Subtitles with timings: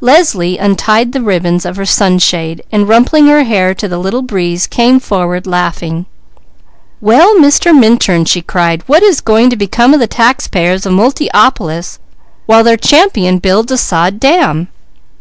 [0.00, 4.68] Leslie untied the ribbons of her sunshade and rumpling her hair to the light breeze
[4.68, 6.06] came forward laughing.
[7.00, 7.76] "Well Mr.
[7.76, 8.84] Minturn!" she cried.
[8.86, 11.98] "What is going to become of the taxpayers of Multiopolis
[12.46, 14.68] while their champion builds a sod dam?"